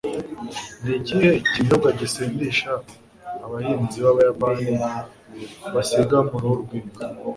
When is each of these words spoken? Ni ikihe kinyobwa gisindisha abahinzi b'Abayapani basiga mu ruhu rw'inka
Ni 0.83 0.91
ikihe 0.99 1.31
kinyobwa 1.51 1.89
gisindisha 1.99 2.71
abahinzi 3.45 3.97
b'Abayapani 4.03 4.73
basiga 5.73 6.17
mu 6.27 6.37
ruhu 6.41 6.55
rw'inka 6.63 7.03